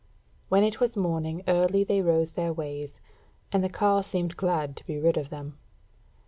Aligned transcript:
When 0.49 0.63
it 0.63 0.79
was 0.79 0.97
morning 0.97 1.43
early 1.47 1.83
they 1.83 2.01
rode 2.01 2.29
their 2.29 2.51
ways, 2.51 2.99
and 3.51 3.63
the 3.63 3.69
carle 3.69 4.01
seemed 4.01 4.35
glad 4.35 4.75
to 4.77 4.87
be 4.87 4.97
rid 4.97 5.15
of 5.15 5.29
them. 5.29 5.59